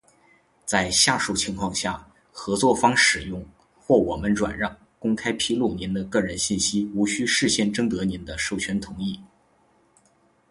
[0.65, 3.45] 在下述情况下，合作方使用，
[3.79, 9.19] 或我们转让、公开披露您的个人信息无需事先征得您的授权同意：